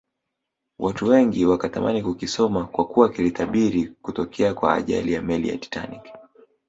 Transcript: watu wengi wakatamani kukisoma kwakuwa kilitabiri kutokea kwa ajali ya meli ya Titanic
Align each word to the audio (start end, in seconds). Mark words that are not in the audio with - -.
watu 0.79 1.05
wengi 1.07 1.45
wakatamani 1.45 2.03
kukisoma 2.03 2.65
kwakuwa 2.67 3.09
kilitabiri 3.09 3.85
kutokea 4.01 4.53
kwa 4.53 4.73
ajali 4.73 5.13
ya 5.13 5.21
meli 5.21 5.49
ya 5.49 5.57
Titanic 5.57 6.09